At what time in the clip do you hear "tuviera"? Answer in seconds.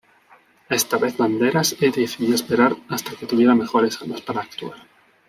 3.27-3.53